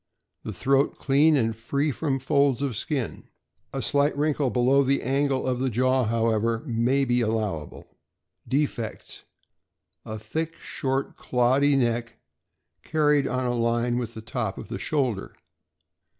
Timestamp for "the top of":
14.15-14.69